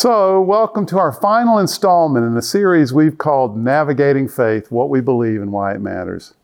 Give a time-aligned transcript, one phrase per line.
[0.00, 5.00] So, welcome to our final installment in the series we've called Navigating Faith What We
[5.00, 6.34] Believe and Why It Matters.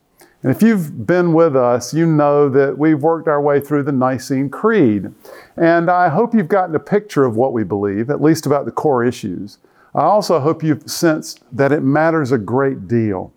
[0.43, 3.93] And if you've been with us, you know that we've worked our way through the
[3.93, 5.13] Nicene Creed.
[5.57, 8.73] And I hope you've gotten a picture of what we believe, at least about the
[8.73, 9.59] core issues.
[9.95, 13.33] I also hope you've sensed that it matters a great deal.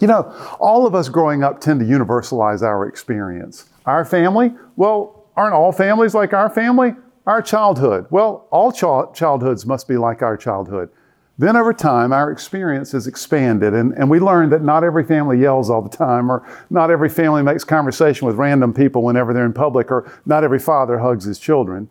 [0.00, 0.30] You know,
[0.60, 3.70] all of us growing up tend to universalize our experience.
[3.86, 6.94] Our family, well, aren't all families like our family?
[7.28, 8.06] Our childhood.
[8.08, 10.88] Well, all ch- childhoods must be like our childhood.
[11.36, 15.38] Then over time, our experience has expanded, and, and we learn that not every family
[15.38, 19.44] yells all the time, or not every family makes conversation with random people whenever they're
[19.44, 21.90] in public, or not every father hugs his children.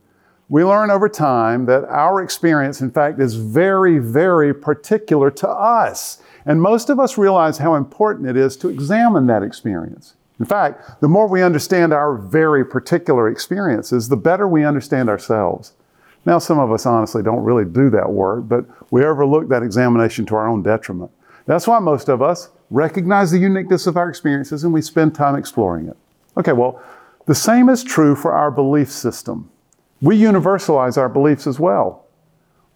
[0.50, 6.20] We learn over time that our experience, in fact, is very, very particular to us.
[6.48, 10.16] And most of us realize how important it is to examine that experience.
[10.40, 15.74] In fact, the more we understand our very particular experiences, the better we understand ourselves.
[16.26, 20.26] Now, some of us honestly don't really do that work, but we overlook that examination
[20.28, 21.12] to our own detriment.
[21.46, 25.36] That's why most of us recognize the uniqueness of our experiences and we spend time
[25.36, 25.98] exploring it.
[26.36, 26.82] Okay, well,
[27.26, 29.50] the same is true for our belief system.
[30.02, 32.06] We universalize our beliefs as well.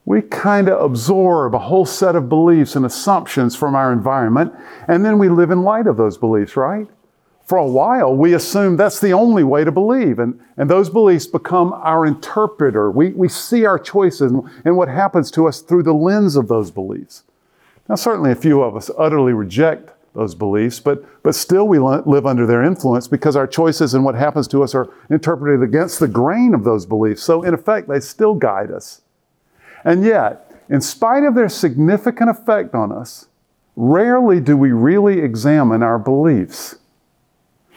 [0.06, 4.53] We kind of absorb a whole set of beliefs and assumptions from our environment,
[4.88, 6.88] and then we live in light of those beliefs, right?
[7.52, 10.19] For a while, we assume that's the only way to believe.
[10.19, 12.89] And, and those beliefs become our interpreter.
[12.89, 16.47] We, we see our choices and, and what happens to us through the lens of
[16.47, 17.23] those beliefs.
[17.89, 22.25] Now, certainly a few of us utterly reject those beliefs, but, but still we live
[22.25, 26.07] under their influence because our choices and what happens to us are interpreted against the
[26.07, 27.22] grain of those beliefs.
[27.22, 29.02] So, in effect, they still guide us.
[29.83, 33.27] And yet, in spite of their significant effect on us,
[33.75, 36.77] rarely do we really examine our beliefs.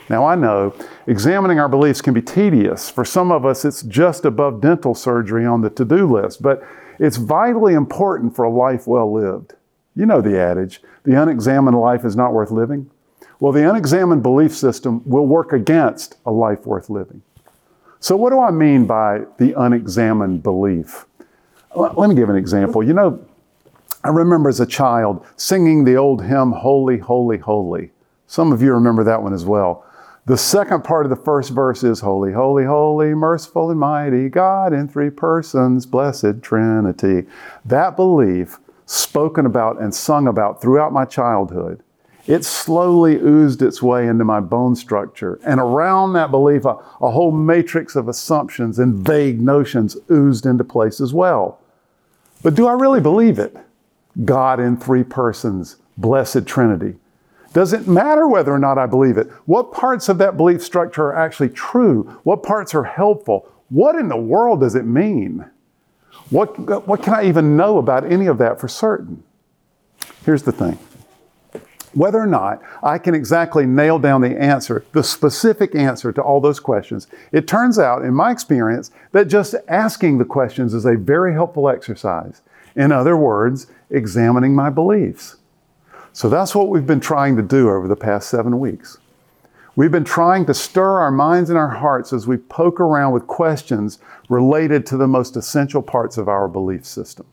[0.08, 0.74] Now, I know
[1.06, 2.90] examining our beliefs can be tedious.
[2.90, 6.62] For some of us, it's just above dental surgery on the to do list, but
[6.98, 9.54] it's vitally important for a life well lived.
[9.96, 12.90] You know the adage the unexamined life is not worth living.
[13.38, 17.22] Well, the unexamined belief system will work against a life worth living.
[18.00, 21.06] So, what do I mean by the unexamined belief?
[21.74, 22.82] Let me give an example.
[22.82, 23.24] You know,
[24.02, 27.90] I remember as a child singing the old hymn, Holy, Holy, Holy.
[28.26, 29.84] Some of you remember that one as well.
[30.26, 34.72] The second part of the first verse is Holy, Holy, Holy, merciful and mighty, God
[34.72, 37.28] in three persons, blessed Trinity.
[37.62, 41.82] That belief, spoken about and sung about throughout my childhood,
[42.26, 45.38] it slowly oozed its way into my bone structure.
[45.44, 50.64] And around that belief, a, a whole matrix of assumptions and vague notions oozed into
[50.64, 51.60] place as well.
[52.42, 53.54] But do I really believe it?
[54.24, 56.94] God in three persons, blessed Trinity.
[57.54, 59.30] Does it matter whether or not I believe it?
[59.46, 62.02] What parts of that belief structure are actually true?
[62.24, 63.48] What parts are helpful?
[63.68, 65.46] What in the world does it mean?
[66.30, 69.22] What, what can I even know about any of that for certain?
[70.24, 70.78] Here's the thing
[71.92, 76.40] whether or not I can exactly nail down the answer, the specific answer to all
[76.40, 80.96] those questions, it turns out, in my experience, that just asking the questions is a
[80.96, 82.42] very helpful exercise.
[82.74, 85.36] In other words, examining my beliefs.
[86.14, 88.98] So that's what we've been trying to do over the past seven weeks.
[89.74, 93.26] We've been trying to stir our minds and our hearts as we poke around with
[93.26, 93.98] questions
[94.28, 97.26] related to the most essential parts of our belief system.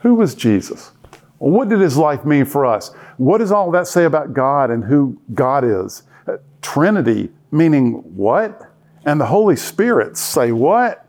[0.00, 0.92] Who was Jesus?
[1.38, 2.88] What did his life mean for us?
[3.16, 6.02] What does all that say about God and who God is?
[6.26, 8.70] Uh, Trinity, meaning what?
[9.06, 11.06] And the Holy Spirit, say what?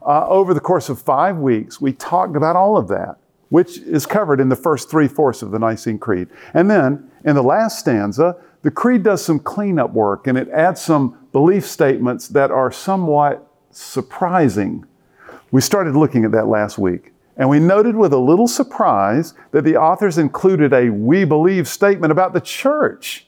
[0.00, 3.18] Uh, over the course of five weeks, we talked about all of that
[3.52, 6.26] which is covered in the first three fourths of the Nicene Creed.
[6.54, 10.80] And then in the last stanza, the Creed does some cleanup work and it adds
[10.80, 14.86] some belief statements that are somewhat surprising.
[15.50, 17.12] We started looking at that last week.
[17.36, 22.10] And we noted with a little surprise that the authors included a we believe statement
[22.10, 23.26] about the church.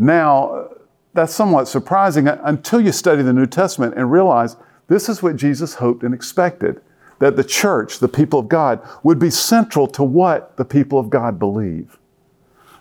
[0.00, 0.70] Now,
[1.12, 4.56] that's somewhat surprising until you study the New Testament and realize
[4.88, 6.80] this is what Jesus hoped and expected
[7.24, 11.08] that the church, the people of God, would be central to what the people of
[11.08, 11.98] God believe.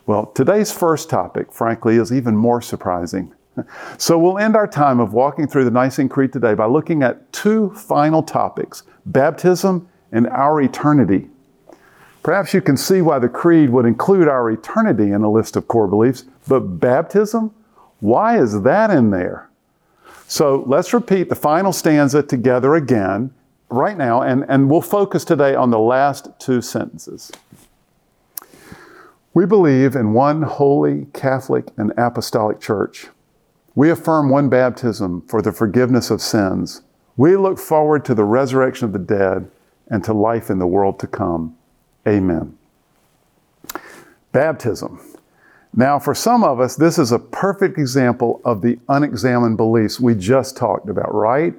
[0.05, 3.33] Well, today's first topic, frankly, is even more surprising.
[3.97, 7.31] So we'll end our time of walking through the Nicene Creed today by looking at
[7.31, 11.29] two final topics baptism and our eternity.
[12.21, 15.69] Perhaps you can see why the Creed would include our eternity in a list of
[15.69, 17.53] core beliefs, but baptism?
[18.01, 19.49] Why is that in there?
[20.27, 23.31] So let's repeat the final stanza together again
[23.69, 27.31] right now, and, and we'll focus today on the last two sentences.
[29.33, 33.07] We believe in one holy, Catholic, and apostolic church.
[33.75, 36.81] We affirm one baptism for the forgiveness of sins.
[37.17, 39.49] We look forward to the resurrection of the dead
[39.87, 41.57] and to life in the world to come.
[42.07, 42.57] Amen.
[44.31, 44.99] Baptism.
[45.75, 50.13] Now, for some of us, this is a perfect example of the unexamined beliefs we
[50.13, 51.55] just talked about, right?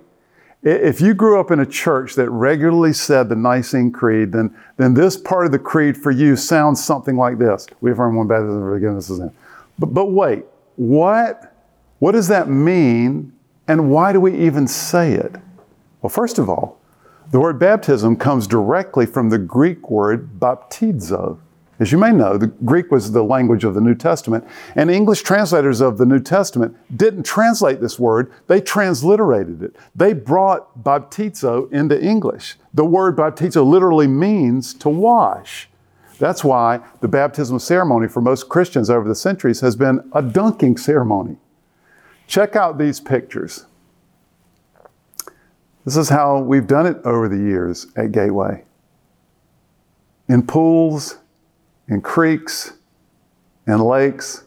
[0.65, 4.95] If you grew up in a church that regularly said the Nicene Creed, then, then
[4.95, 7.67] this part of the creed for you sounds something like this.
[7.83, 9.33] We've affirm one baptism for forgiveness of sin.
[9.79, 10.47] But, but wait,
[10.77, 11.55] what,
[11.99, 13.35] what does that mean
[13.69, 15.37] and why do we even say it?
[16.01, 16.81] Well, first of all,
[17.31, 21.39] the word baptism comes directly from the Greek word baptizo.
[21.81, 25.23] As you may know, the Greek was the language of the New Testament, and English
[25.23, 29.77] translators of the New Testament didn't translate this word, they transliterated it.
[29.95, 32.57] They brought baptizo into English.
[32.73, 35.69] The word baptizo literally means to wash.
[36.19, 40.77] That's why the baptismal ceremony for most Christians over the centuries has been a dunking
[40.77, 41.39] ceremony.
[42.29, 43.67] Check out these pictures.
[45.85, 48.65] This is how we've done it over the years at Gateway.
[50.29, 51.19] In pools,
[51.89, 52.75] in creeks,
[53.67, 54.45] in lakes,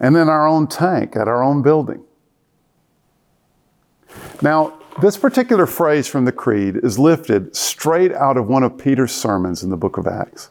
[0.00, 2.02] and then our own tank at our own building.
[4.42, 9.12] Now, this particular phrase from the Creed is lifted straight out of one of Peter's
[9.12, 10.50] sermons in the book of Acts.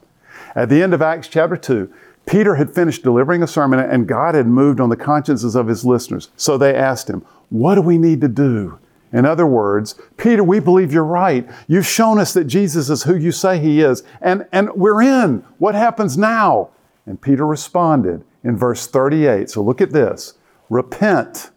[0.56, 1.92] At the end of Acts chapter 2,
[2.26, 5.86] Peter had finished delivering a sermon and God had moved on the consciences of his
[5.86, 6.30] listeners.
[6.38, 8.80] So they asked him, What do we need to do?
[9.14, 11.48] In other words, Peter, we believe you're right.
[11.68, 15.46] You've shown us that Jesus is who you say he is, and, and we're in.
[15.60, 16.72] What happens now?
[17.06, 19.52] And Peter responded in verse 38.
[19.52, 20.34] So look at this
[20.70, 21.52] repent.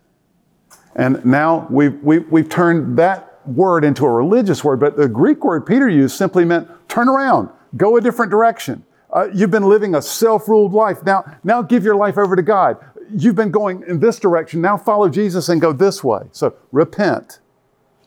[0.95, 5.45] And now we've, we've, we've turned that word into a religious word, but the Greek
[5.45, 8.85] word Peter used simply meant turn around, go a different direction.
[9.11, 11.03] Uh, you've been living a self ruled life.
[11.05, 12.77] Now, now give your life over to God.
[13.15, 14.61] You've been going in this direction.
[14.61, 16.23] Now follow Jesus and go this way.
[16.33, 17.39] So repent.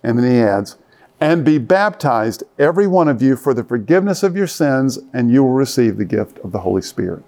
[0.04, 0.78] And then he adds,
[1.22, 5.44] and be baptized, every one of you, for the forgiveness of your sins, and you
[5.44, 7.24] will receive the gift of the Holy Spirit.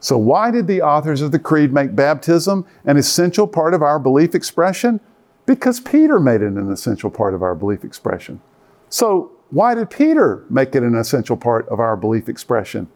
[0.00, 3.98] So, why did the authors of the Creed make baptism an essential part of our
[3.98, 5.00] belief expression?
[5.46, 8.40] Because Peter made it an essential part of our belief expression.
[8.88, 12.88] So, why did Peter make it an essential part of our belief expression?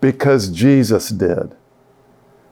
[0.00, 1.56] Because Jesus did.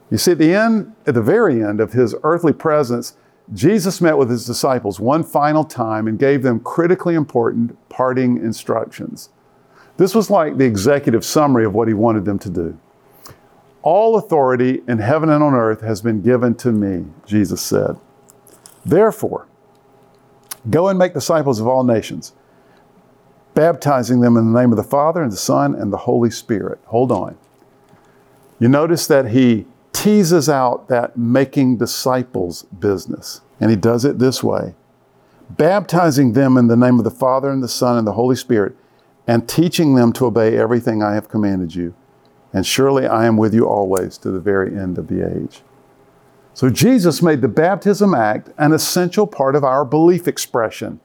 [0.09, 3.17] You see, at the end, at the very end of his earthly presence,
[3.53, 9.29] Jesus met with his disciples one final time and gave them critically important parting instructions.
[9.97, 12.77] This was like the executive summary of what he wanted them to do.
[13.83, 17.97] All authority in heaven and on earth has been given to me, Jesus said.
[18.83, 19.47] Therefore,
[20.69, 22.33] go and make disciples of all nations,
[23.53, 26.79] baptizing them in the name of the Father and the Son and the Holy Spirit.
[26.85, 27.37] Hold on.
[28.59, 29.65] You notice that he
[29.95, 33.41] teases out that making disciples business.
[33.61, 34.75] And he does it this way
[35.49, 38.75] baptizing them in the name of the Father and the Son and the Holy Spirit,
[39.27, 41.93] and teaching them to obey everything I have commanded you.
[42.51, 45.61] And surely I am with you always to the very end of the age.
[46.55, 50.99] So Jesus made the baptism act an essential part of our belief expression.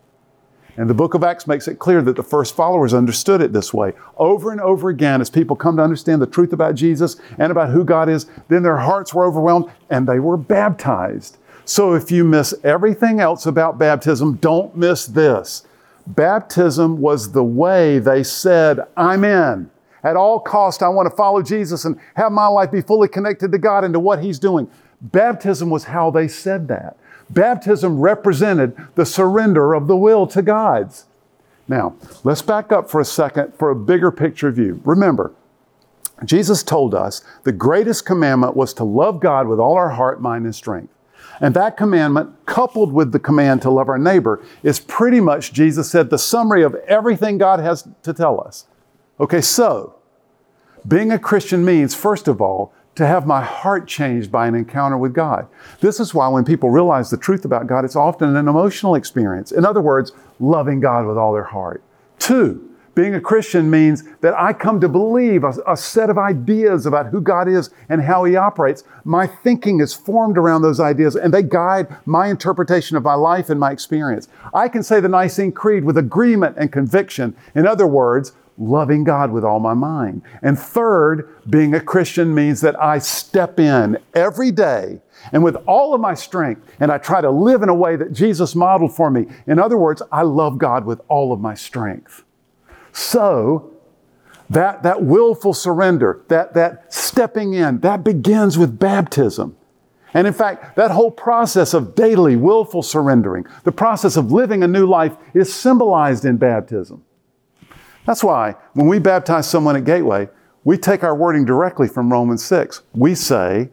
[0.76, 3.74] And the book of Acts makes it clear that the first followers understood it this
[3.74, 3.92] way.
[4.16, 7.70] Over and over again, as people come to understand the truth about Jesus and about
[7.70, 11.38] who God is, then their hearts were overwhelmed and they were baptized.
[11.64, 15.64] So if you miss everything else about baptism, don't miss this.
[16.06, 19.70] Baptism was the way they said, I'm in.
[20.02, 23.52] At all cost, I want to follow Jesus and have my life be fully connected
[23.52, 24.68] to God and to what He's doing.
[25.00, 26.96] Baptism was how they said that.
[27.30, 31.06] Baptism represented the surrender of the will to God's.
[31.68, 31.94] Now,
[32.24, 34.80] let's back up for a second for a bigger picture view.
[34.84, 35.32] Remember,
[36.24, 40.44] Jesus told us the greatest commandment was to love God with all our heart, mind,
[40.44, 40.92] and strength.
[41.40, 45.90] And that commandment, coupled with the command to love our neighbor, is pretty much, Jesus
[45.90, 48.66] said, the summary of everything God has to tell us.
[49.18, 49.94] Okay, so
[50.86, 54.98] being a Christian means, first of all, to have my heart changed by an encounter
[54.98, 55.48] with God.
[55.80, 59.52] This is why when people realize the truth about God, it's often an emotional experience.
[59.52, 61.82] In other words, loving God with all their heart.
[62.18, 66.84] Two, being a Christian means that I come to believe a, a, set of ideas
[66.84, 68.84] about who God is and how He operates.
[69.04, 73.48] My thinking is formed around those ideas and they guide my interpretation of my life
[73.48, 74.28] and my experience.
[74.52, 77.34] I can say the Nicene Creed with agreement and conviction.
[77.54, 80.22] In other words, loving God with all my mind.
[80.42, 85.00] And third, being a Christian means that I step in every day
[85.32, 88.12] and with all of my strength and I try to live in a way that
[88.12, 89.26] Jesus modeled for me.
[89.46, 92.22] In other words, I love God with all of my strength.
[92.92, 93.72] So,
[94.50, 99.56] that, that willful surrender, that, that stepping in, that begins with baptism.
[100.12, 104.68] And in fact, that whole process of daily willful surrendering, the process of living a
[104.68, 107.04] new life, is symbolized in baptism.
[108.06, 110.28] That's why when we baptize someone at Gateway,
[110.64, 112.82] we take our wording directly from Romans 6.
[112.94, 113.70] We say,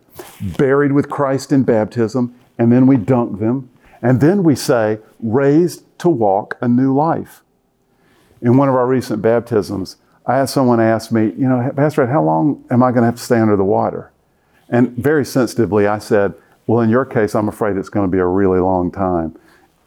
[0.58, 3.70] buried with Christ in baptism, and then we dunk them.
[4.02, 7.42] And then we say, raised to walk a new life.
[8.42, 12.10] In one of our recent baptisms, I had someone ask me, you know, Pastor Ed,
[12.10, 14.12] how long am I going to have to stay under the water?
[14.70, 16.34] And very sensitively, I said,
[16.68, 19.38] well, in your case, I'm afraid it's going to be a really long time.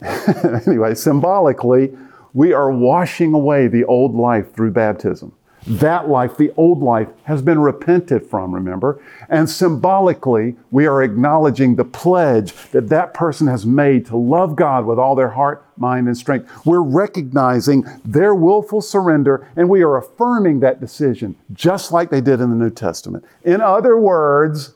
[0.66, 1.96] anyway, symbolically,
[2.32, 5.32] we are washing away the old life through baptism.
[5.66, 9.02] That life, the old life, has been repented from, remember?
[9.28, 14.86] And symbolically, we are acknowledging the pledge that that person has made to love God
[14.86, 16.50] with all their heart, mind, and strength.
[16.64, 22.40] We're recognizing their willful surrender and we are affirming that decision, just like they did
[22.40, 23.24] in the New Testament.
[23.44, 24.74] In other words,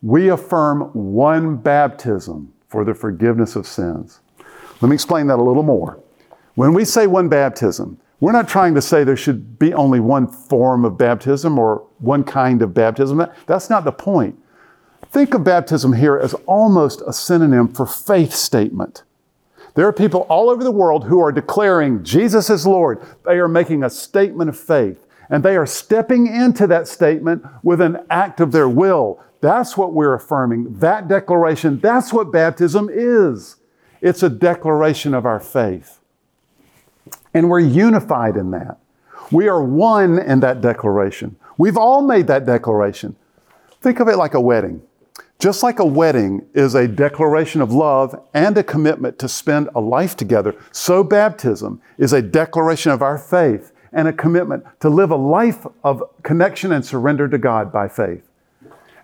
[0.00, 4.20] we affirm one baptism for the forgiveness of sins.
[4.80, 5.98] Let me explain that a little more.
[6.54, 10.28] When we say one baptism, we're not trying to say there should be only one
[10.28, 13.26] form of baptism or one kind of baptism.
[13.46, 14.38] That's not the point.
[15.06, 19.02] Think of baptism here as almost a synonym for faith statement.
[19.74, 23.02] There are people all over the world who are declaring Jesus is Lord.
[23.24, 27.80] They are making a statement of faith, and they are stepping into that statement with
[27.80, 29.20] an act of their will.
[29.40, 30.78] That's what we're affirming.
[30.78, 33.56] That declaration, that's what baptism is.
[34.00, 35.98] It's a declaration of our faith.
[37.34, 38.78] And we're unified in that.
[39.30, 41.36] We are one in that declaration.
[41.58, 43.16] We've all made that declaration.
[43.80, 44.82] Think of it like a wedding.
[45.38, 49.80] Just like a wedding is a declaration of love and a commitment to spend a
[49.80, 55.10] life together, so baptism is a declaration of our faith and a commitment to live
[55.10, 58.28] a life of connection and surrender to God by faith.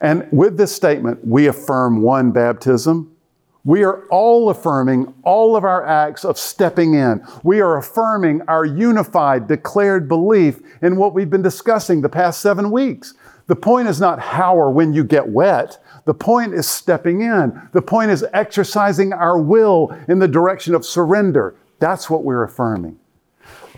[0.00, 3.14] And with this statement, we affirm one baptism,
[3.64, 7.24] we are all affirming all of our acts of stepping in.
[7.42, 12.70] We are affirming our unified, declared belief in what we've been discussing the past seven
[12.70, 13.14] weeks.
[13.48, 15.82] The point is not how or when you get wet.
[16.04, 17.60] The point is stepping in.
[17.72, 21.54] The point is exercising our will in the direction of surrender.
[21.80, 22.98] That's what we're affirming.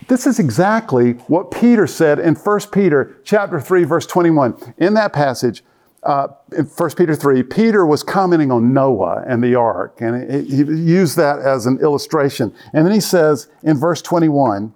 [0.09, 4.75] This is exactly what Peter said in 1 Peter chapter 3 verse 21.
[4.79, 5.65] In that passage,
[6.03, 10.57] uh, in 1 Peter 3, Peter was commenting on Noah and the ark, and he
[10.57, 12.53] used that as an illustration.
[12.73, 14.75] And then he says in verse 21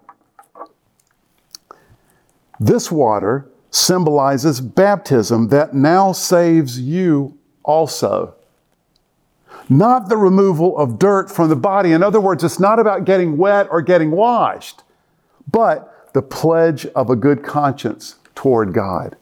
[2.58, 8.34] this water symbolizes baptism that now saves you also.
[9.68, 11.92] Not the removal of dirt from the body.
[11.92, 14.82] In other words, it's not about getting wet or getting washed,
[15.50, 19.16] but the pledge of a good conscience toward God.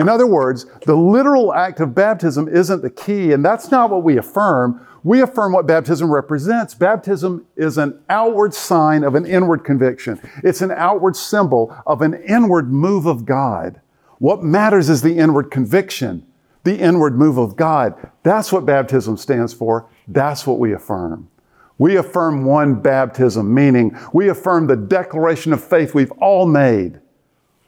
[0.00, 4.02] In other words, the literal act of baptism isn't the key, and that's not what
[4.02, 4.86] we affirm.
[5.04, 6.72] We affirm what baptism represents.
[6.74, 12.14] Baptism is an outward sign of an inward conviction, it's an outward symbol of an
[12.14, 13.82] inward move of God.
[14.16, 16.26] What matters is the inward conviction,
[16.64, 17.94] the inward move of God.
[18.22, 19.86] That's what baptism stands for.
[20.08, 21.28] That's what we affirm.
[21.76, 27.00] We affirm one baptism, meaning we affirm the declaration of faith we've all made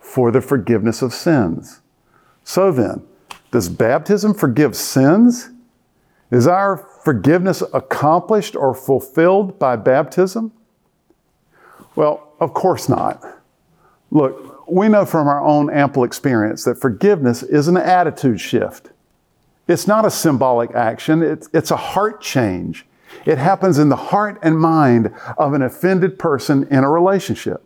[0.00, 1.81] for the forgiveness of sins.
[2.44, 3.02] So then,
[3.50, 5.50] does baptism forgive sins?
[6.30, 10.52] Is our forgiveness accomplished or fulfilled by baptism?
[11.94, 13.22] Well, of course not.
[14.10, 18.90] Look, we know from our own ample experience that forgiveness is an attitude shift.
[19.68, 22.86] It's not a symbolic action, it's, it's a heart change.
[23.26, 27.62] It happens in the heart and mind of an offended person in a relationship.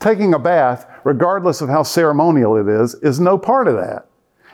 [0.00, 4.06] Taking a bath, regardless of how ceremonial it is, is no part of that.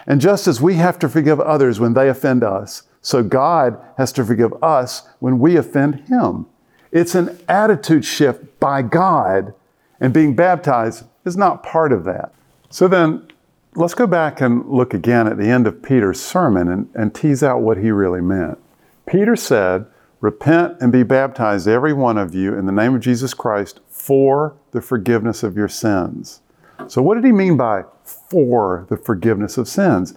[0.06, 4.12] And just as we have to forgive others when they offend us, so God has
[4.12, 6.46] to forgive us when we offend Him.
[6.90, 9.54] It's an attitude shift by God,
[10.00, 12.32] and being baptized is not part of that.
[12.70, 13.26] So then,
[13.74, 17.42] let's go back and look again at the end of Peter's sermon and, and tease
[17.42, 18.58] out what he really meant.
[19.06, 19.86] Peter said,
[20.20, 24.56] Repent and be baptized, every one of you, in the name of Jesus Christ for
[24.72, 26.40] the forgiveness of your sins.
[26.88, 30.12] So, what did he mean by for the forgiveness of sins?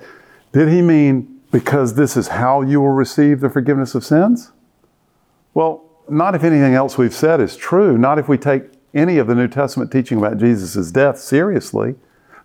[0.52, 4.52] Did he mean because this is how you will receive the forgiveness of sins?
[5.54, 8.64] Well, not if anything else we've said is true, not if we take
[8.96, 11.94] any of the New Testament teaching about Jesus' death seriously.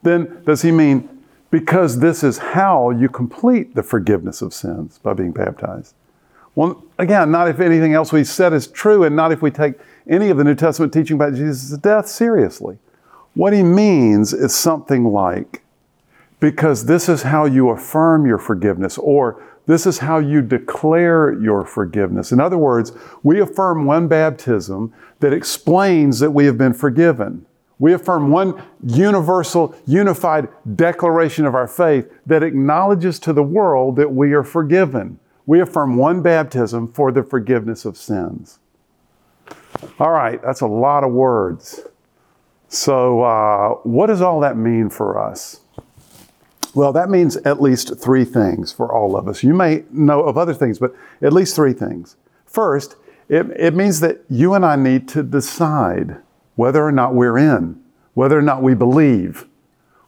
[0.02, 1.09] Then does he mean
[1.50, 5.94] because this is how you complete the forgiveness of sins by being baptized?
[6.54, 9.75] Well, again, not if anything else we said is true, and not if we take
[10.09, 12.78] any of the New Testament teaching about Jesus' death seriously.
[13.35, 15.62] What he means is something like,
[16.40, 21.64] because this is how you affirm your forgiveness, or this is how you declare your
[21.64, 22.33] forgiveness.
[22.33, 22.92] In other words,
[23.23, 27.47] we affirm one baptism that explains that we have been forgiven.
[27.78, 34.12] We affirm one universal, unified declaration of our faith that acknowledges to the world that
[34.12, 35.21] we are forgiven.
[35.50, 38.61] We affirm one baptism for the forgiveness of sins.
[39.99, 41.80] All right, that's a lot of words.
[42.69, 45.62] So, uh, what does all that mean for us?
[46.73, 49.42] Well, that means at least three things for all of us.
[49.42, 52.14] You may know of other things, but at least three things.
[52.47, 52.95] First,
[53.28, 56.19] it, it means that you and I need to decide
[56.54, 57.83] whether or not we're in,
[58.14, 59.49] whether or not we believe.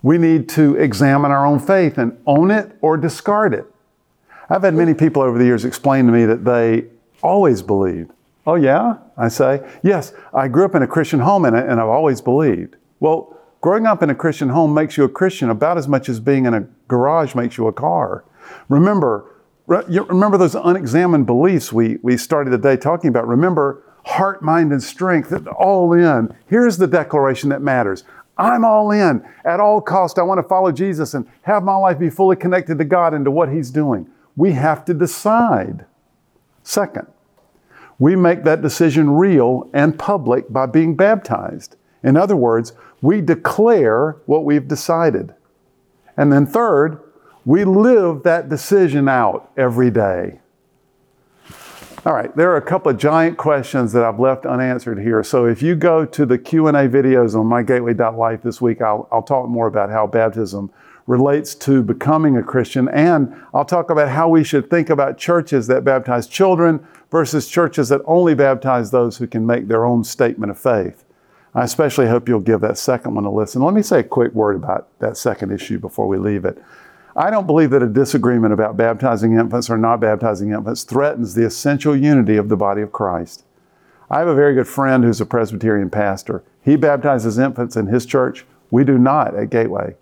[0.02, 3.71] We need to examine our own faith and own it or discard it.
[4.52, 6.84] I've had many people over the years explain to me that they
[7.22, 8.10] always believed.
[8.46, 8.98] Oh, yeah?
[9.16, 12.76] I say, yes, I grew up in a Christian home and, and I've always believed.
[13.00, 16.20] Well, growing up in a Christian home makes you a Christian about as much as
[16.20, 18.24] being in a garage makes you a car.
[18.68, 19.24] Remember,
[19.66, 23.26] remember those unexamined beliefs we, we started the day talking about.
[23.26, 26.36] Remember, heart, mind, and strength, all in.
[26.46, 28.04] Here's the declaration that matters.
[28.36, 29.26] I'm all in.
[29.46, 32.76] At all cost, I want to follow Jesus and have my life be fully connected
[32.76, 34.10] to God and to what He's doing.
[34.36, 35.84] We have to decide.
[36.62, 37.06] Second,
[37.98, 41.76] we make that decision real and public by being baptized.
[42.02, 45.34] In other words, we declare what we've decided.
[46.16, 47.00] And then third,
[47.44, 50.40] we live that decision out every day.
[52.04, 55.22] All right, there are a couple of giant questions that I've left unanswered here.
[55.22, 59.48] So if you go to the Q&A videos on mygateway.life this week, I'll, I'll talk
[59.48, 60.72] more about how baptism
[61.06, 65.66] relates to becoming a Christian, and I'll talk about how we should think about churches
[65.66, 70.50] that baptize children versus churches that only baptize those who can make their own statement
[70.50, 71.04] of faith.
[71.54, 73.62] I especially hope you'll give that second one a listen.
[73.62, 76.62] Let me say a quick word about that second issue before we leave it.
[77.14, 81.44] I don't believe that a disagreement about baptizing infants or not baptizing infants threatens the
[81.44, 83.44] essential unity of the body of Christ.
[84.10, 86.42] I have a very good friend who's a Presbyterian pastor.
[86.62, 88.46] He baptizes infants in his church.
[88.70, 89.96] We do not at Gateway.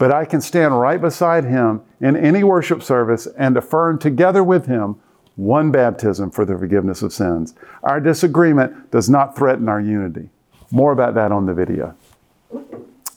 [0.00, 4.64] But I can stand right beside him in any worship service and affirm together with
[4.64, 4.96] him
[5.36, 7.54] one baptism for the forgiveness of sins.
[7.82, 10.30] Our disagreement does not threaten our unity.
[10.70, 11.94] More about that on the video.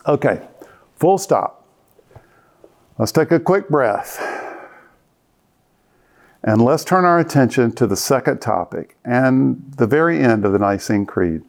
[0.06, 0.46] Okay,
[0.98, 1.66] full stop.
[2.98, 4.20] Let's take a quick breath.
[6.44, 10.60] And let's turn our attention to the second topic and the very end of the
[10.60, 11.44] Nicene Creed.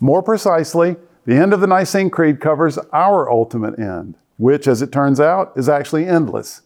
[0.00, 4.92] More precisely, the end of the Nicene Creed covers our ultimate end, which, as it
[4.92, 6.62] turns out, is actually endless.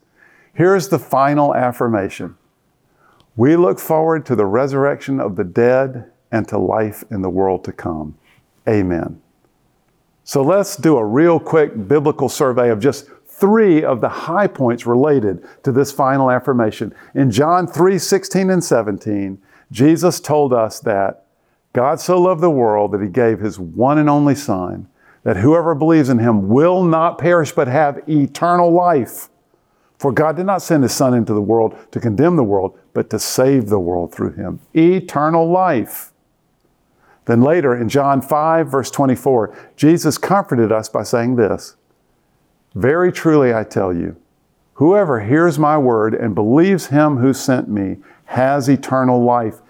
[0.54, 2.37] Here's the final affirmation
[3.37, 7.64] We look forward to the resurrection of the dead and to life in the world
[7.64, 8.16] to come.
[8.68, 9.20] Amen.
[10.24, 14.87] So let's do a real quick biblical survey of just three of the high points
[14.87, 16.94] related to this final affirmation.
[17.14, 19.40] In John 3 16 and 17,
[19.72, 21.24] Jesus told us that
[21.72, 24.88] God so loved the world that he gave his one and only Son,
[25.22, 29.28] that whoever believes in him will not perish but have eternal life.
[29.98, 33.11] For God did not send his Son into the world to condemn the world, but
[33.11, 34.61] to save the world through him.
[34.74, 36.12] Eternal life.
[37.26, 41.76] Then later in John 5, verse 24, Jesus comforted us by saying this
[42.74, 44.16] very truly, I tell you,
[44.74, 49.61] whoever hears my word and believes him who sent me has eternal life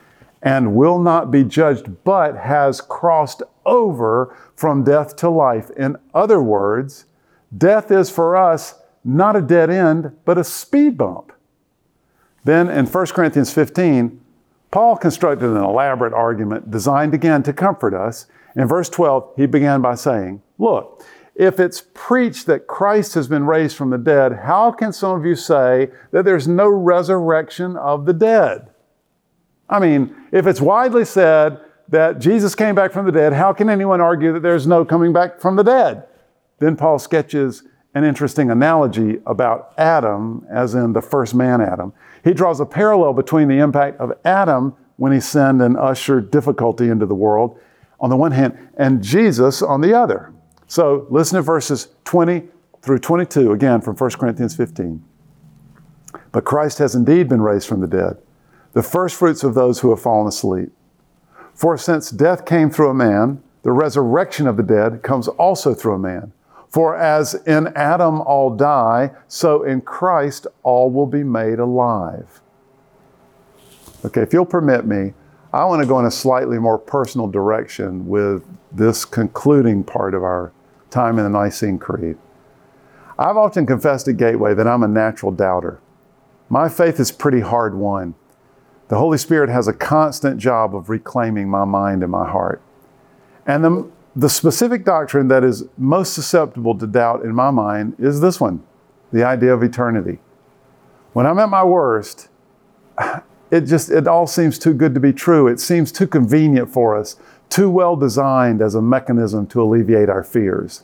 [0.42, 5.70] and will not be judged, but has crossed over from death to life.
[5.70, 7.06] In other words,
[7.56, 11.32] death is for us not a dead end, but a speed bump.
[12.44, 14.20] Then in 1 Corinthians 15,
[14.70, 18.26] Paul constructed an elaborate argument designed again to comfort us.
[18.56, 21.04] In verse 12, he began by saying, Look,
[21.34, 25.24] if it's preached that Christ has been raised from the dead, how can some of
[25.24, 28.68] you say that there's no resurrection of the dead?
[29.68, 33.68] I mean, if it's widely said that Jesus came back from the dead, how can
[33.68, 36.04] anyone argue that there's no coming back from the dead?
[36.58, 41.92] Then Paul sketches an interesting analogy about Adam, as in the first man Adam.
[42.22, 46.88] He draws a parallel between the impact of Adam when he sinned and ushered difficulty
[46.88, 47.58] into the world,
[47.98, 50.32] on the one hand, and Jesus on the other.
[50.68, 52.44] So listen to verses 20
[52.82, 55.02] through 22 again from 1 Corinthians 15.
[56.32, 58.18] But Christ has indeed been raised from the dead,
[58.72, 60.70] the firstfruits of those who have fallen asleep.
[61.60, 65.92] For since death came through a man, the resurrection of the dead comes also through
[65.92, 66.32] a man.
[66.70, 72.40] For as in Adam all die, so in Christ all will be made alive.
[74.06, 75.12] Okay, if you'll permit me,
[75.52, 78.42] I want to go in a slightly more personal direction with
[78.72, 80.52] this concluding part of our
[80.88, 82.16] time in the Nicene Creed.
[83.18, 85.78] I've often confessed at Gateway that I'm a natural doubter.
[86.48, 88.14] My faith is pretty hard won.
[88.90, 92.60] The Holy Spirit has a constant job of reclaiming my mind and my heart.
[93.46, 98.20] And the, the specific doctrine that is most susceptible to doubt in my mind is
[98.20, 98.64] this one
[99.12, 100.18] the idea of eternity.
[101.12, 102.30] When I'm at my worst,
[103.52, 105.46] it just it all seems too good to be true.
[105.46, 107.14] It seems too convenient for us,
[107.48, 110.82] too well designed as a mechanism to alleviate our fears.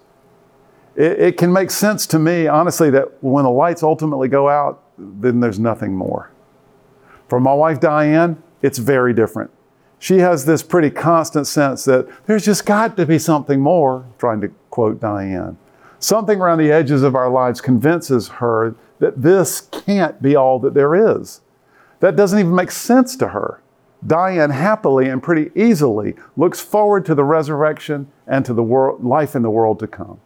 [0.95, 4.85] It, it can make sense to me, honestly, that when the lights ultimately go out,
[4.97, 6.31] then there's nothing more.
[7.29, 9.51] For my wife Diane, it's very different.
[9.99, 14.41] She has this pretty constant sense that there's just got to be something more, trying
[14.43, 15.57] to quote Diane.
[15.99, 20.75] Something around the edges of our lives convinces her that this can't be all that
[20.75, 21.41] there is.
[22.01, 23.63] That doesn't even make sense to her.
[24.07, 29.35] Diane happily and pretty easily looks forward to the resurrection and to the world, life
[29.35, 30.21] in the world to come.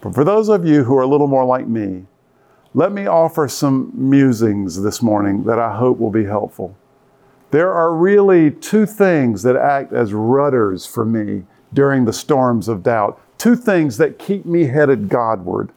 [0.00, 2.06] But for those of you who are a little more like me,
[2.74, 6.76] let me offer some musings this morning that I hope will be helpful.
[7.50, 12.82] There are really two things that act as rudders for me during the storms of
[12.82, 15.70] doubt, two things that keep me headed Godward.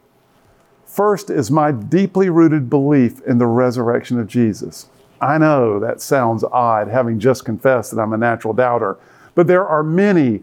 [0.85, 4.89] First is my deeply rooted belief in the resurrection of Jesus.
[5.21, 8.97] I know that sounds odd, having just confessed that I'm a natural doubter,
[9.33, 10.41] but there are many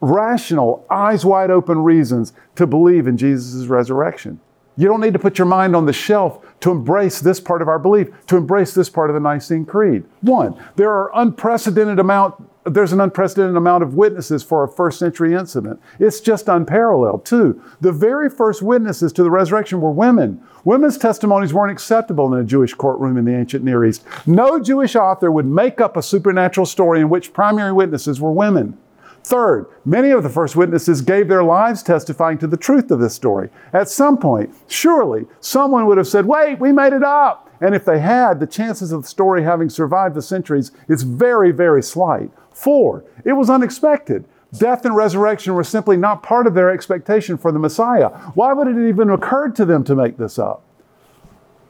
[0.00, 4.40] rational, eyes wide open reasons to believe in Jesus' resurrection.
[4.76, 7.68] You don't need to put your mind on the shelf to embrace this part of
[7.68, 10.04] our belief, to embrace this part of the Nicene Creed.
[10.22, 12.34] One, there are unprecedented amount
[12.66, 15.80] there's an unprecedented amount of witnesses for a first century incident.
[15.98, 17.24] It's just unparalleled.
[17.26, 20.42] Two, the very first witnesses to the resurrection were women.
[20.64, 24.02] Women's testimonies weren't acceptable in a Jewish courtroom in the ancient Near East.
[24.26, 28.78] No Jewish author would make up a supernatural story in which primary witnesses were women.
[29.24, 33.14] Third, many of the first witnesses gave their lives testifying to the truth of this
[33.14, 33.48] story.
[33.72, 37.50] At some point, surely someone would have said, Wait, we made it up.
[37.60, 41.52] And if they had, the chances of the story having survived the centuries is very,
[41.52, 42.30] very slight.
[42.52, 44.26] Four, it was unexpected.
[44.52, 48.08] Death and resurrection were simply not part of their expectation for the Messiah.
[48.34, 50.62] Why would it even occur to them to make this up?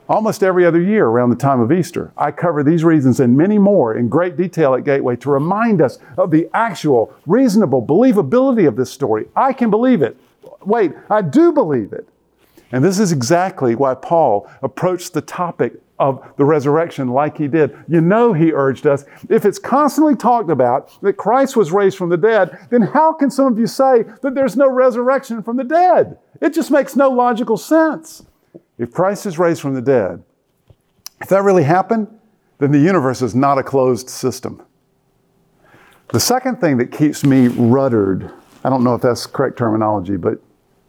[0.07, 3.57] Almost every other year around the time of Easter, I cover these reasons and many
[3.57, 8.77] more in great detail at Gateway to remind us of the actual, reasonable believability of
[8.77, 9.29] this story.
[9.35, 10.19] I can believe it.
[10.67, 12.07] Wait, I do believe it.
[12.71, 17.75] And this is exactly why Paul approached the topic of the resurrection like he did.
[17.89, 22.11] You know, he urged us, if it's constantly talked about that Christ was raised from
[22.11, 25.65] the dead, then how can some of you say that there's no resurrection from the
[25.65, 26.19] dead?
[26.43, 28.25] It just makes no logical sense.
[28.79, 30.23] If Christ is raised from the dead,
[31.21, 32.09] if that really happened,
[32.59, 34.63] then the universe is not a closed system.
[36.09, 38.31] The second thing that keeps me ruddered,
[38.63, 40.39] I don't know if that's correct terminology, but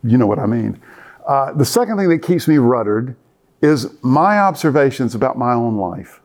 [0.04, 0.80] you know what I mean.
[1.28, 3.16] Uh, the second thing that keeps me ruddered
[3.62, 6.22] is my observations about my own life.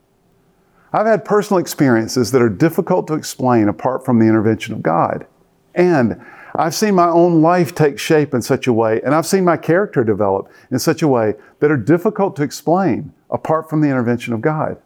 [0.93, 5.27] I've had personal experiences that are difficult to explain apart from the intervention of God.
[5.75, 6.21] And
[6.55, 9.57] I've seen my own life take shape in such a way, and I've seen my
[9.57, 14.33] character develop in such a way that are difficult to explain apart from the intervention
[14.33, 14.77] of God.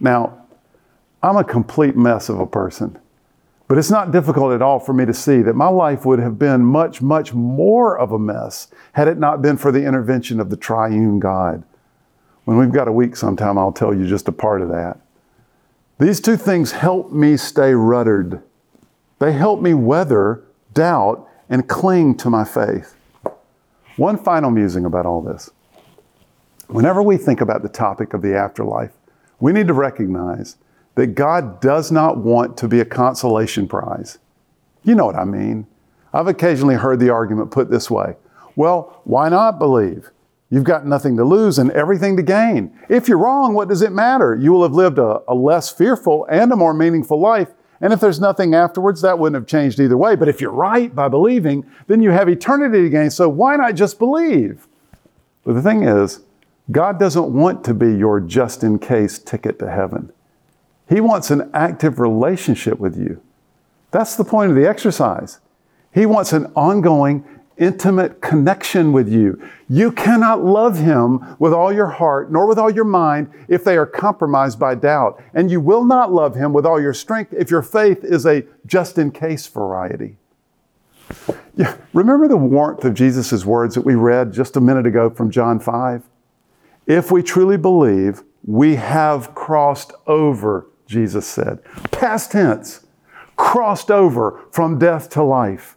[0.00, 0.46] Now,
[1.22, 2.98] I'm a complete mess of a person,
[3.68, 6.38] but it's not difficult at all for me to see that my life would have
[6.38, 10.50] been much, much more of a mess had it not been for the intervention of
[10.50, 11.62] the triune God.
[12.44, 15.00] When we've got a week sometime, I'll tell you just a part of that.
[15.98, 18.42] These two things help me stay ruddered.
[19.18, 20.44] They help me weather
[20.76, 22.94] doubt, and cling to my faith.
[23.96, 25.50] One final musing about all this.
[26.68, 28.92] Whenever we think about the topic of the afterlife,
[29.40, 30.56] we need to recognize
[30.94, 34.18] that God does not want to be a consolation prize.
[34.84, 35.66] You know what I mean.
[36.12, 38.14] I've occasionally heard the argument put this way
[38.54, 40.10] well, why not believe?
[40.48, 42.72] You've got nothing to lose and everything to gain.
[42.88, 44.34] If you're wrong, what does it matter?
[44.34, 47.48] You will have lived a, a less fearful and a more meaningful life
[47.80, 50.16] and if there's nothing afterwards, that wouldn't have changed either way.
[50.16, 53.10] But if you're right by believing, then you have eternity to gain.
[53.10, 54.66] So why not just believe?
[55.44, 56.20] But the thing is,
[56.70, 60.12] God doesn't want to be your just in case ticket to heaven.
[60.88, 63.20] He wants an active relationship with you.
[63.90, 65.38] That's the point of the exercise.
[65.92, 67.24] He wants an ongoing
[67.58, 69.40] intimate connection with you.
[69.68, 73.76] You cannot love Him with all your heart, nor with all your mind, if they
[73.76, 75.22] are compromised by doubt.
[75.34, 78.44] And you will not love Him with all your strength if your faith is a
[78.66, 80.16] just in case variety.
[81.54, 85.30] Yeah, remember the warmth of Jesus' words that we read just a minute ago from
[85.30, 86.02] John 5?
[86.86, 91.62] If we truly believe, we have crossed over, Jesus said.
[91.90, 92.86] Past tense,
[93.36, 95.75] crossed over from death to life.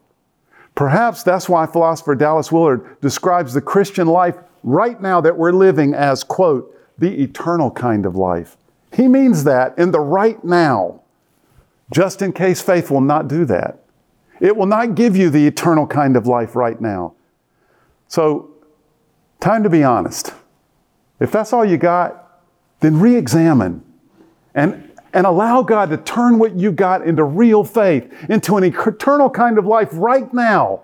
[0.79, 5.93] Perhaps that's why philosopher Dallas Willard describes the Christian life right now that we're living
[5.93, 8.55] as, quote, the eternal kind of life.
[8.93, 11.01] He means that in the right now.
[11.91, 13.83] Just in case faith will not do that.
[14.39, 17.13] It will not give you the eternal kind of life right now.
[18.07, 18.49] So,
[19.41, 20.33] time to be honest.
[21.19, 22.39] If that's all you got,
[22.79, 23.83] then re examine
[24.55, 29.29] and, and allow God to turn what you got into real faith, into an eternal
[29.29, 30.81] kind of life right now.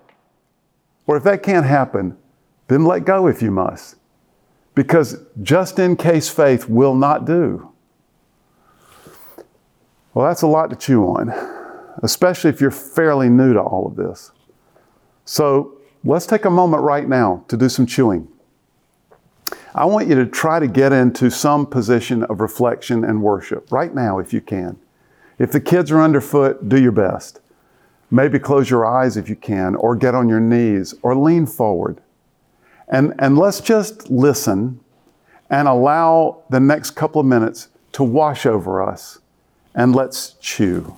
[1.07, 2.17] Or if that can't happen,
[2.67, 3.95] then let go if you must.
[4.73, 7.71] Because just in case faith will not do.
[10.13, 11.29] Well, that's a lot to chew on,
[12.01, 14.31] especially if you're fairly new to all of this.
[15.25, 18.27] So let's take a moment right now to do some chewing.
[19.73, 23.93] I want you to try to get into some position of reflection and worship right
[23.93, 24.77] now if you can.
[25.37, 27.41] If the kids are underfoot, do your best.
[28.09, 32.01] Maybe close your eyes if you can, or get on your knees, or lean forward.
[32.87, 34.79] And, and let's just listen
[35.49, 39.19] and allow the next couple of minutes to wash over us
[39.73, 40.95] and let's chew.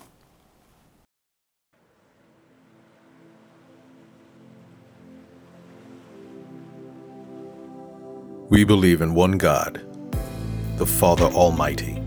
[8.49, 9.81] We believe in one God,
[10.77, 12.01] the Father Almighty,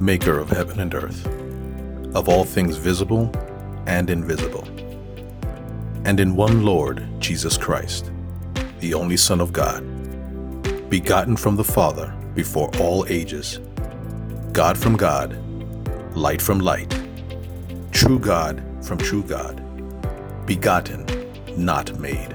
[0.00, 1.26] maker of heaven and earth,
[2.14, 3.30] of all things visible
[3.86, 4.64] and invisible,
[6.04, 8.10] and in one Lord, Jesus Christ,
[8.80, 9.82] the only Son of God,
[10.88, 13.58] begotten from the Father before all ages,
[14.52, 15.38] God from God
[16.14, 16.94] light from light,
[17.90, 19.56] true God from true God,
[20.46, 21.06] begotten,
[21.56, 22.32] not made,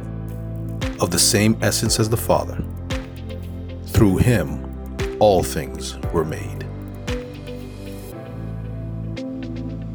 [0.99, 2.63] of the same essence as the Father.
[3.97, 4.47] Through him,
[5.19, 6.63] all things were made.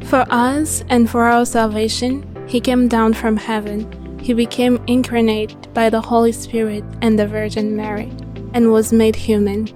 [0.05, 2.11] For us and for our salvation,
[2.47, 4.19] he came down from heaven.
[4.19, 8.11] He became incarnate by the Holy Spirit and the Virgin Mary,
[8.53, 9.67] and was made human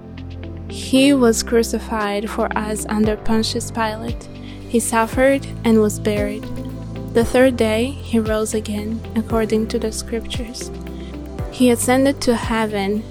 [0.68, 4.28] he was crucified for us under Pontius Pilate.
[4.68, 6.42] He suffered and was buried.
[7.14, 10.70] The third day he rose again, according to the Scriptures.
[11.50, 13.02] He ascended to heaven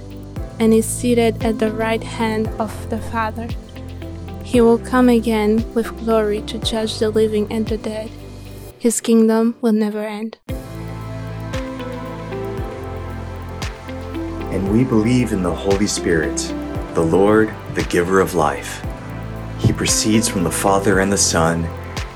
[0.59, 3.47] and is seated at the right hand of the Father.
[4.43, 8.09] He will come again with glory to judge the living and the dead.
[8.79, 10.37] His kingdom will never end.
[14.53, 16.37] And we believe in the Holy Spirit
[16.93, 18.83] the Lord, the giver of life.
[19.59, 21.65] He proceeds from the Father and the Son,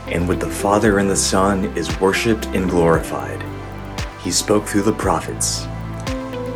[0.07, 3.43] and with the Father and the Son is worshiped and glorified.
[4.21, 5.67] He spoke through the prophets.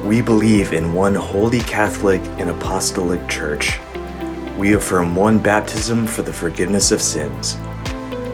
[0.05, 3.79] We believe in one holy Catholic and Apostolic Church.
[4.55, 7.57] We affirm one baptism for the forgiveness of sins.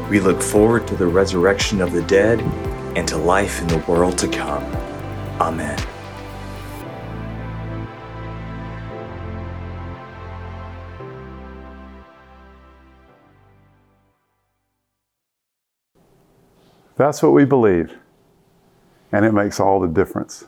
[0.10, 2.41] We look forward to the resurrection of the dead
[2.97, 4.65] and to life in the world to come.
[5.39, 5.79] Amen.
[16.97, 17.97] That's what we believe.
[19.13, 20.43] And it makes all the difference.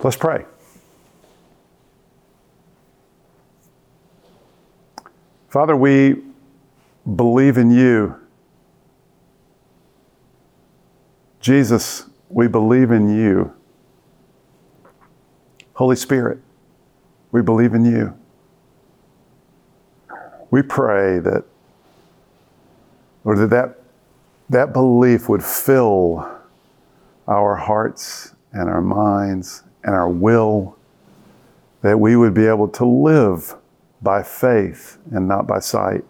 [0.00, 0.44] Let's pray.
[5.48, 6.22] Father, we
[7.16, 8.14] believe in you.
[11.40, 13.52] Jesus, we believe in you.
[15.74, 16.38] Holy Spirit,
[17.32, 18.16] we believe in you.
[20.50, 21.44] We pray that,
[23.24, 23.80] or that that
[24.50, 26.28] that belief would fill
[27.26, 30.76] our hearts and our minds and our will,
[31.82, 33.54] that we would be able to live
[34.02, 36.04] by faith and not by sight.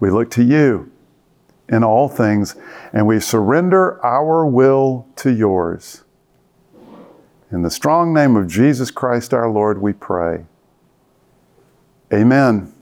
[0.00, 0.90] We look to you
[1.68, 2.56] in all things
[2.92, 6.04] and we surrender our will to yours.
[7.50, 10.44] In the strong name of Jesus Christ our Lord, we pray.
[12.12, 12.72] Amen.